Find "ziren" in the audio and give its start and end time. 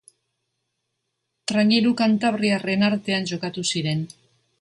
3.75-4.03